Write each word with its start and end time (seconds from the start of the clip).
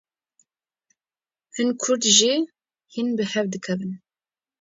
Hin 1.55 1.69
Kurd 1.81 2.03
jî 2.17 2.35
hîn 2.93 3.09
bi 3.17 3.25
hev 3.33 3.45
dikevin 3.53 3.93